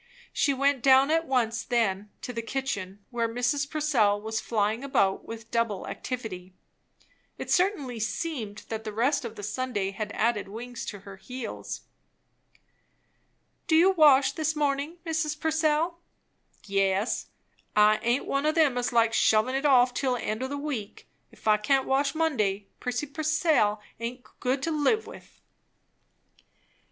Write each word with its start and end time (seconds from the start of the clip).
She 0.33 0.51
went 0.51 0.81
down 0.81 1.11
at 1.11 1.27
once 1.27 1.63
then 1.63 2.09
to 2.23 2.33
the 2.33 2.41
kitchen, 2.41 3.05
where 3.11 3.29
Mrs. 3.29 3.69
Purcell 3.69 4.19
was 4.19 4.41
flying 4.41 4.83
about 4.83 5.25
with 5.25 5.51
double 5.51 5.85
activity. 5.87 6.55
It 7.37 7.51
certainly 7.51 7.99
seemed 7.99 8.63
that 8.69 8.83
the 8.83 8.91
rest 8.93 9.23
of 9.25 9.35
the 9.35 9.43
Sunday 9.43 9.91
had 9.91 10.11
added 10.13 10.47
wings 10.47 10.87
to 10.87 11.01
her 11.01 11.17
heels. 11.17 11.81
"Do 13.67 13.75
you 13.75 13.91
wash 13.91 14.31
this 14.31 14.55
morning, 14.55 14.97
Mrs. 15.05 15.39
Purcell?" 15.39 15.99
"Yes. 16.65 17.27
I 17.75 17.99
aint 18.01 18.25
one 18.25 18.47
o' 18.47 18.51
them 18.51 18.79
as 18.79 18.91
likes 18.91 19.17
shovin' 19.17 19.53
it 19.53 19.65
off 19.67 19.93
till 19.93 20.15
the 20.15 20.21
end 20.21 20.41
o' 20.41 20.47
the 20.47 20.57
week. 20.57 21.07
If 21.31 21.47
I 21.47 21.57
can't 21.57 21.85
wash 21.87 22.15
Monday, 22.15 22.69
Prissy 22.79 23.05
Purcell 23.05 23.79
aint 23.99 24.25
good 24.39 24.63
to 24.63 24.71
live 24.71 25.05
with." 25.05 25.41